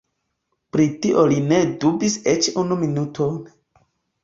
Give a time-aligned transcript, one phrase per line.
[0.75, 3.39] Pri tio li ne dubis eĉ unu minuton.